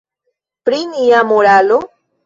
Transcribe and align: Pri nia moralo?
Pri 0.69 0.81
nia 0.95 1.23
moralo? 1.35 1.83